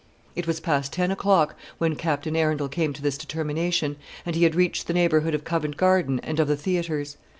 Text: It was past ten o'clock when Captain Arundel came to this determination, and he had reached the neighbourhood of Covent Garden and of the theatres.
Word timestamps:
It 0.35 0.47
was 0.47 0.59
past 0.59 0.91
ten 0.93 1.11
o'clock 1.11 1.53
when 1.77 1.95
Captain 1.95 2.35
Arundel 2.35 2.67
came 2.69 2.91
to 2.93 3.03
this 3.03 3.19
determination, 3.19 3.97
and 4.25 4.35
he 4.35 4.45
had 4.45 4.55
reached 4.55 4.87
the 4.87 4.95
neighbourhood 4.95 5.35
of 5.35 5.43
Covent 5.43 5.77
Garden 5.77 6.19
and 6.23 6.39
of 6.39 6.47
the 6.47 6.57
theatres. 6.57 7.17